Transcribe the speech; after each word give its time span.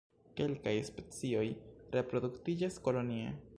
Kelkaj 0.37 0.73
specioj 0.87 1.45
reproduktiĝas 1.99 2.83
kolonie. 2.89 3.33